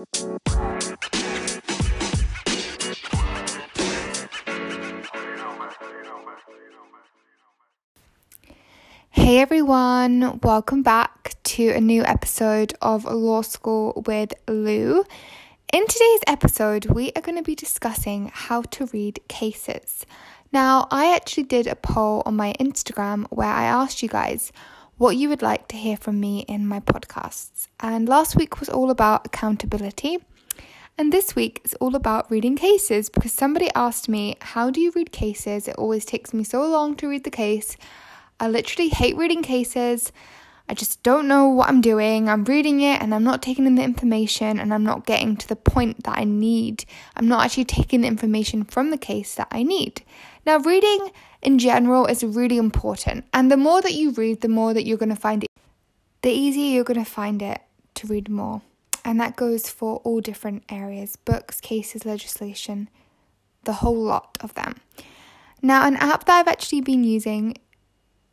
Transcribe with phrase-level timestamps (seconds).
[0.00, 0.06] Hey
[9.40, 15.04] everyone, welcome back to a new episode of Law School with Lou.
[15.70, 20.06] In today's episode, we are going to be discussing how to read cases.
[20.50, 24.50] Now, I actually did a poll on my Instagram where I asked you guys
[25.00, 27.68] what you would like to hear from me in my podcasts.
[27.80, 30.18] And last week was all about accountability.
[30.98, 34.92] And this week is all about reading cases because somebody asked me, How do you
[34.94, 35.66] read cases?
[35.66, 37.78] It always takes me so long to read the case.
[38.38, 40.12] I literally hate reading cases.
[40.68, 42.28] I just don't know what I'm doing.
[42.28, 45.48] I'm reading it and I'm not taking in the information and I'm not getting to
[45.48, 46.84] the point that I need.
[47.16, 50.02] I'm not actually taking the information from the case that I need.
[50.44, 51.10] Now, reading
[51.42, 54.98] in general is really important, and the more that you read, the more that you're
[54.98, 55.50] going to find it,
[56.22, 57.60] the easier you're going to find it
[57.94, 58.62] to read more.
[59.04, 62.90] And that goes for all different areas books, cases, legislation,
[63.64, 64.76] the whole lot of them.
[65.62, 67.56] Now, an app that I've actually been using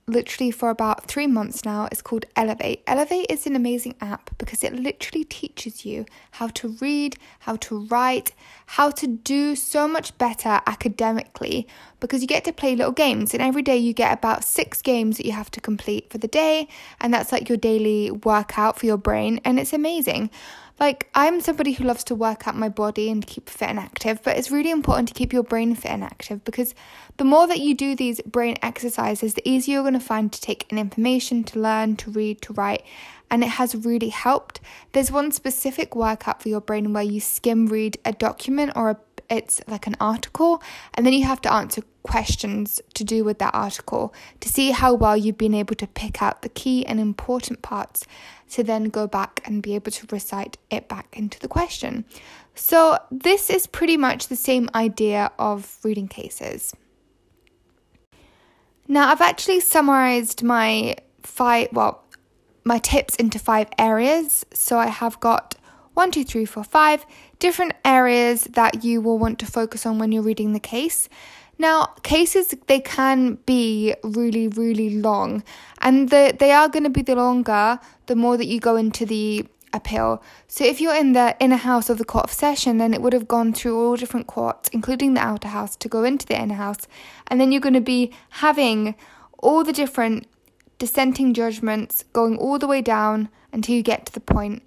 [0.09, 1.89] literally for about three months now.
[1.91, 2.81] It's called Elevate.
[2.87, 7.85] Elevate is an amazing app because it literally teaches you how to read, how to
[7.87, 8.31] write,
[8.67, 11.67] how to do so much better academically
[11.99, 13.33] because you get to play little games.
[13.33, 16.27] And every day you get about six games that you have to complete for the
[16.29, 16.69] day.
[17.01, 19.41] And that's like your daily workout for your brain.
[19.43, 20.29] And it's amazing.
[20.79, 24.21] Like, I'm somebody who loves to work out my body and keep fit and active,
[24.23, 26.75] but it's really important to keep your brain fit and active because
[27.17, 30.39] the more that you do these brain exercises, the easier you're going to find to
[30.39, 32.83] take in information, to learn, to read, to write.
[33.29, 34.61] And it has really helped.
[34.93, 38.97] There's one specific workout for your brain where you skim read a document or a
[39.29, 40.61] it's like an article,
[40.93, 44.93] and then you have to answer questions to do with that article to see how
[44.93, 48.05] well you've been able to pick out the key and important parts
[48.49, 52.05] to then go back and be able to recite it back into the question.
[52.55, 56.73] So, this is pretty much the same idea of reading cases.
[58.87, 62.03] Now, I've actually summarized my five, well,
[62.63, 64.45] my tips into five areas.
[64.53, 65.55] So, I have got
[65.93, 67.05] one, two, three, four, five
[67.39, 71.09] different areas that you will want to focus on when you're reading the case.
[71.59, 75.43] Now, cases they can be really, really long,
[75.81, 79.05] and the, they are going to be the longer the more that you go into
[79.05, 80.21] the appeal.
[80.47, 83.13] So, if you're in the inner house of the court of session, then it would
[83.13, 86.55] have gone through all different courts, including the outer house, to go into the inner
[86.55, 86.87] house,
[87.27, 88.95] and then you're going to be having
[89.39, 90.27] all the different
[90.77, 94.61] dissenting judgments going all the way down until you get to the point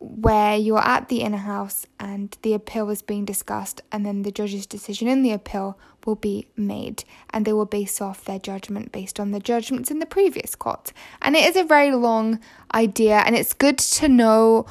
[0.00, 4.32] where you're at the inner house and the appeal is being discussed, and then the
[4.32, 8.90] judge's decision in the appeal will be made, and they will base off their judgment
[8.92, 10.92] based on the judgments in the previous court.
[11.20, 12.40] And it is a very long
[12.74, 14.64] idea, and it's good to know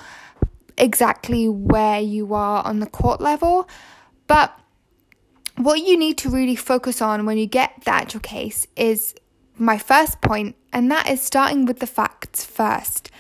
[0.78, 3.70] exactly where you are on the court level,
[4.26, 4.60] but
[5.58, 9.14] what you need to really focus on when you get the actual case is
[9.58, 13.12] my first point, and that is starting with the facts first.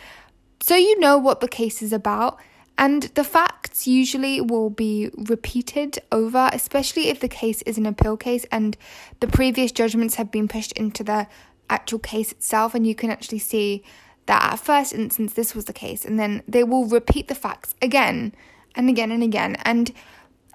[0.61, 2.37] So you know what the case is about,
[2.77, 8.17] and the facts usually will be repeated over, especially if the case is an appeal
[8.17, 8.77] case and
[9.19, 11.27] the previous judgments have been pushed into the
[11.69, 13.83] actual case itself, and you can actually see
[14.25, 17.73] that at first instance this was the case, and then they will repeat the facts
[17.81, 18.33] again
[18.75, 19.55] and again and again.
[19.63, 19.91] And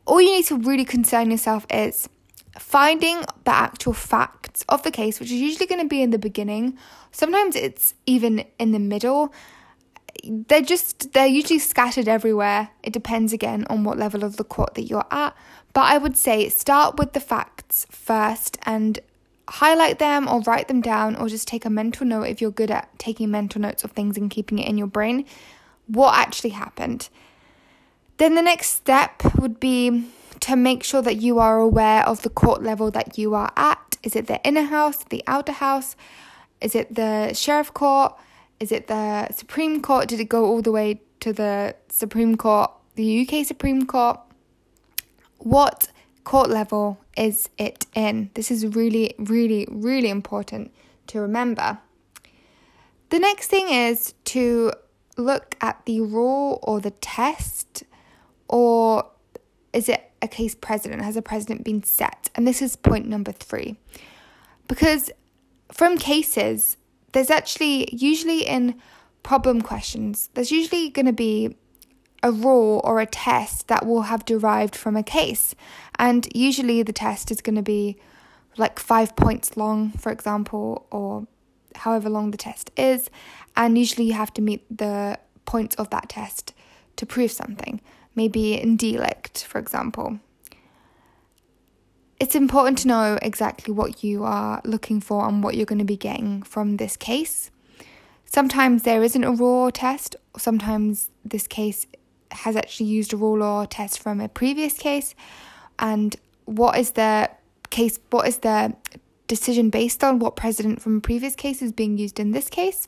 [0.06, 2.09] all you need to really concern yourself is
[2.59, 6.19] finding the actual facts of the case, which is usually going to be in the
[6.19, 6.78] beginning.
[7.10, 9.32] Sometimes it's even in the middle
[10.22, 12.70] they're just they're usually scattered everywhere.
[12.82, 15.36] It depends again on what level of the court that you're at,
[15.72, 18.98] but I would say start with the facts first and
[19.48, 22.70] highlight them or write them down or just take a mental note if you're good
[22.70, 25.26] at taking mental notes of things and keeping it in your brain
[25.86, 27.08] what actually happened.
[28.16, 30.06] Then the next step would be
[30.41, 33.96] to make sure that you are aware of the court level that you are at.
[34.02, 35.96] Is it the inner house, the outer house?
[36.60, 38.14] Is it the sheriff court?
[38.64, 40.08] Is it the Supreme Court?
[40.08, 44.19] Did it go all the way to the Supreme Court, the UK Supreme Court?
[45.37, 45.88] What
[46.25, 48.31] court level is it in?
[48.32, 50.72] This is really, really, really important
[51.08, 51.76] to remember.
[53.11, 54.72] The next thing is to
[55.19, 57.82] look at the rule or the test,
[58.49, 59.11] or
[59.75, 61.02] is it a case precedent?
[61.02, 62.31] Has a precedent been set?
[62.34, 63.76] And this is point number three.
[64.69, 65.11] Because
[65.70, 66.78] from cases,
[67.14, 68.75] there's actually usually in
[69.22, 71.56] problem questions, there's usually going to be
[72.22, 75.55] a rule or a test that will have derived from a case.
[75.99, 77.96] And usually the test is going to be
[78.56, 81.26] like five points long, for example, or
[81.75, 83.11] however long the test is.
[83.56, 86.55] And usually you have to meet the points of that test
[86.96, 87.81] to prove something,
[88.14, 90.19] maybe in delict, for example.
[92.25, 95.85] It's important to know exactly what you are looking for and what you're going to
[95.85, 97.50] be getting from this case.
[98.25, 101.87] Sometimes there isn't a raw test, sometimes this case
[102.31, 105.15] has actually used a raw law test from a previous case,
[105.79, 106.17] and
[106.47, 107.29] what is the
[107.69, 108.75] case, what is the
[109.26, 112.87] decision based on, what precedent from a previous case is being used in this case.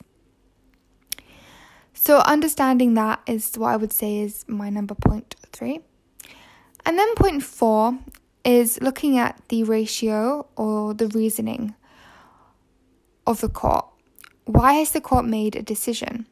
[1.93, 5.81] So, understanding that is what I would say is my number point three.
[6.87, 7.99] And then point four
[8.47, 11.75] is looking at the ratio or the reasoning
[13.27, 13.85] of the court.
[14.45, 16.25] Why has the court made a decision?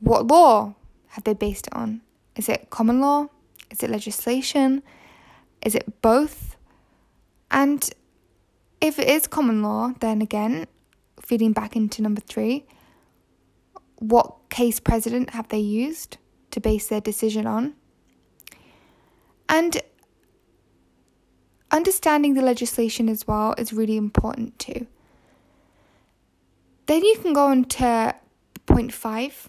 [0.00, 0.74] What law
[1.10, 2.00] have they based it on?
[2.34, 3.28] Is it common law?
[3.70, 4.82] Is it legislation?
[5.64, 6.56] Is it both?
[7.52, 7.88] And
[8.80, 10.66] if it is common law, then again,
[11.22, 12.66] feeding back into number three,
[13.98, 16.16] what case precedent have they used
[16.50, 17.74] to base their decision on?
[19.48, 19.80] And
[21.74, 24.86] understanding the legislation as well is really important too.
[26.86, 28.14] Then you can go on to
[28.66, 29.48] point five,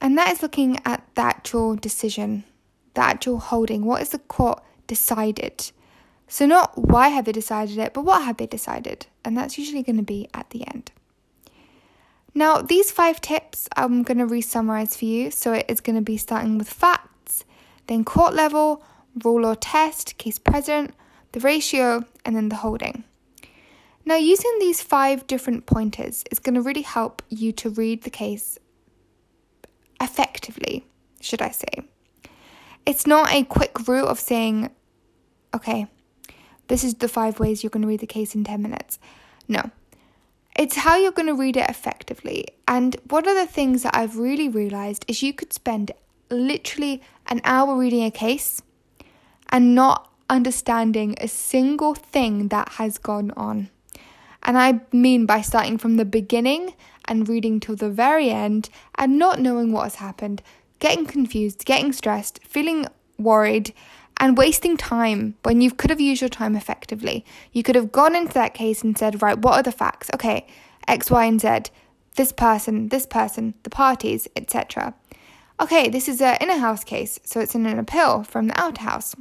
[0.00, 2.44] and that is looking at the actual decision,
[2.94, 3.84] the actual holding.
[3.84, 5.70] What has the court decided?
[6.26, 9.06] So, not why have they decided it, but what have they decided?
[9.24, 10.90] And that's usually going to be at the end.
[12.34, 15.30] Now, these five tips I'm going to re summarize for you.
[15.30, 17.44] So, it is going to be starting with facts,
[17.88, 18.82] then court level,
[19.24, 20.94] rule or test, case precedent,
[21.32, 23.04] the ratio, and then the holding.
[24.04, 28.10] Now, using these five different pointers is going to really help you to read the
[28.10, 28.58] case
[30.00, 30.86] effectively,
[31.20, 31.82] should I say.
[32.86, 34.70] It's not a quick route of saying,
[35.54, 35.88] okay,
[36.68, 38.98] this is the five ways you're going to read the case in 10 minutes.
[39.46, 39.70] No.
[40.56, 42.46] It's how you're going to read it effectively.
[42.66, 45.92] And one of the things that I've really realized is you could spend
[46.30, 48.62] literally an hour reading a case
[49.50, 53.70] and not understanding a single thing that has gone on.
[54.42, 56.74] And I mean by starting from the beginning
[57.06, 60.42] and reading till the very end and not knowing what has happened,
[60.78, 62.86] getting confused, getting stressed, feeling
[63.18, 63.74] worried,
[64.18, 67.24] and wasting time when you could have used your time effectively.
[67.52, 70.10] You could have gone into that case and said, right, what are the facts?
[70.14, 70.46] Okay,
[70.86, 71.72] X, Y, and Z,
[72.16, 74.94] this person, this person, the parties, etc.
[75.60, 78.82] Okay, this is an inner house case, so it's in an appeal from the outer
[78.82, 79.14] house.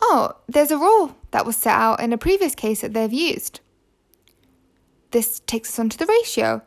[0.00, 3.60] Oh, there's a rule that was set out in a previous case that they've used.
[5.10, 6.62] This takes us on to the ratio.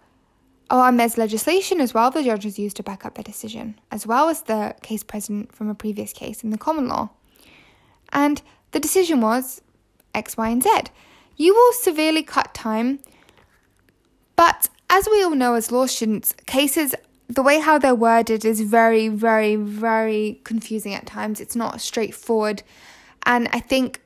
[0.69, 4.07] Oh, and there's legislation as well the judges used to back up their decision, as
[4.07, 7.09] well as the case precedent from a previous case in the common law.
[8.13, 8.41] And
[8.71, 9.61] the decision was
[10.13, 10.69] X, Y, and Z.
[11.35, 12.99] You will severely cut time,
[14.35, 16.95] but as we all know as law students, cases,
[17.27, 21.39] the way how they're worded is very, very, very confusing at times.
[21.39, 22.63] It's not straightforward.
[23.25, 24.01] And I think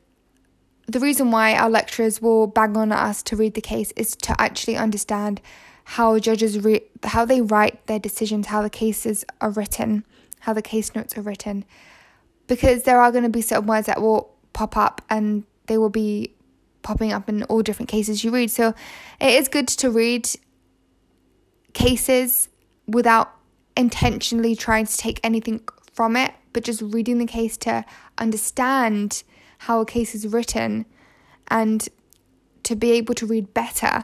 [0.88, 4.40] the reason why our lecturers will bang on us to read the case is to
[4.40, 5.42] actually understand
[5.86, 10.04] how judges re- how they write their decisions, how the cases are written,
[10.40, 11.66] how the case notes are written,
[12.48, 15.90] because there are going to be certain words that will pop up and they will
[15.90, 16.34] be
[16.82, 18.52] popping up in all different cases you read.
[18.52, 18.74] So
[19.20, 20.30] it is good to read
[21.74, 22.50] cases
[22.88, 23.32] without
[23.76, 25.62] intentionally trying to take anything
[25.94, 27.86] from it, but just reading the case to
[28.18, 29.24] understand
[29.60, 30.86] how a case is written
[31.50, 31.90] and
[32.64, 34.04] to be able to read better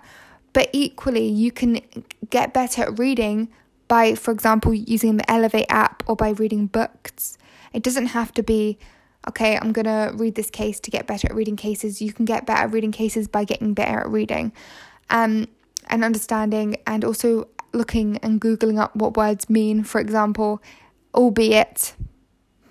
[0.54, 1.82] but equally, you can
[2.30, 3.50] get better at reading
[3.88, 7.38] by, for example, using the Elevate app or by reading books.
[7.74, 8.78] It doesn't have to be,
[9.30, 12.02] okay, I'm going to read this case to get better at reading cases.
[12.02, 14.52] You can get better at reading cases by getting better at reading
[15.10, 15.48] um,
[15.88, 19.84] and understanding and also looking and Googling up what words mean.
[19.84, 20.62] For example,
[21.14, 21.94] albeit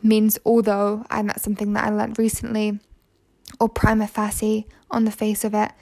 [0.02, 2.80] means although, and that's something that I learned recently,
[3.58, 5.72] or prima facie on the face of it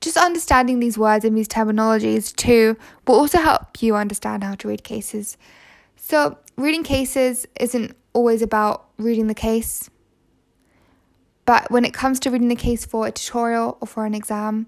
[0.00, 4.68] just understanding these words and these terminologies too will also help you understand how to
[4.68, 5.36] read cases.
[5.96, 9.90] So, reading cases isn't always about reading the case,
[11.44, 14.66] but when it comes to reading the case for a tutorial or for an exam,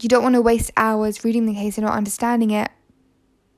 [0.00, 2.70] you don't want to waste hours reading the case and not understanding it.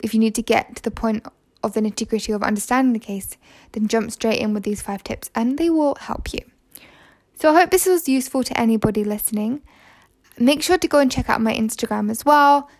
[0.02, 1.26] If you need to get to the point
[1.64, 3.36] of the nitty gritty of understanding the case,
[3.72, 6.40] then jump straight in with these five tips and they will help you.
[7.34, 9.62] So I hope this was useful to anybody listening.
[10.38, 12.70] Make sure to go and check out my Instagram as well.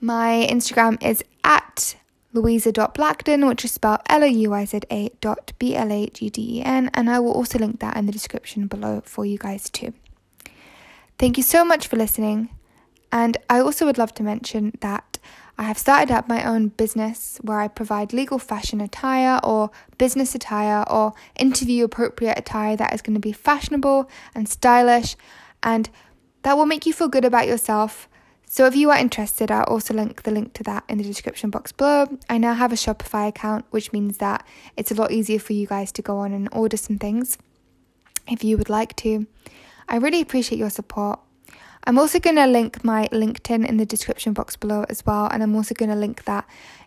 [0.00, 1.96] My Instagram is at
[2.34, 6.30] louiza.blagden, which is spelled L O U I Z A dot B L A G
[6.30, 9.38] D E N, and I will also link that in the description below for you
[9.38, 9.94] guys too.
[11.18, 12.50] Thank you so much for listening,
[13.10, 15.18] and I also would love to mention that
[15.58, 20.34] I have started up my own business where I provide legal fashion attire or business
[20.34, 25.16] attire or interview appropriate attire that is going to be fashionable and stylish
[25.62, 25.88] and
[26.42, 28.06] that will make you feel good about yourself.
[28.44, 31.50] So if you are interested, I'll also link the link to that in the description
[31.50, 32.06] box below.
[32.28, 34.46] I now have a Shopify account, which means that
[34.76, 37.38] it's a lot easier for you guys to go on and order some things
[38.28, 39.26] if you would like to.
[39.88, 41.18] I really appreciate your support.
[41.88, 45.40] I'm also going to link my LinkedIn in the description box below as well, and
[45.40, 46.44] I'm also going to link that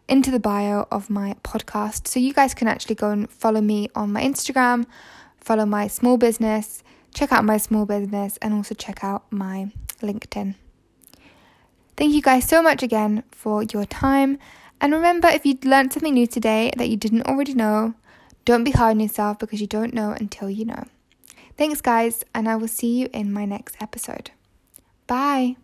[0.10, 2.06] into the bio of my podcast.
[2.10, 4.88] So you guys can actually go and follow me on my Instagram,
[5.40, 10.56] follow my small business, check out my small business, and also check out my LinkedIn.
[11.96, 14.38] Thank you guys so much again for your time.
[14.82, 17.94] And remember, if you learned something new today that you didn't already know,
[18.44, 20.84] don't be hard on yourself because you don't know until you know.
[21.56, 24.32] Thanks, guys, and I will see you in my next episode.
[25.10, 25.56] Bye.